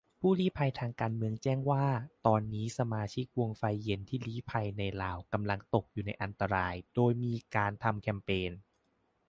[0.19, 1.85] ผู้ลี้ภัยทางการเมืองแจ้งว่า
[2.27, 8.51] ตอนนี้สมาชิกวงไฟเย็นที่ลี้ภัยในลาวกำลังตกอยู่ในอันตราย-โดยมีการทำแคมเปญ